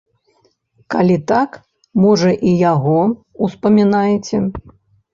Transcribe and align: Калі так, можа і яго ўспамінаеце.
Калі 0.95 1.17
так, 1.33 1.51
можа 2.07 2.31
і 2.49 2.57
яго 2.73 2.99
ўспамінаеце. 3.45 4.37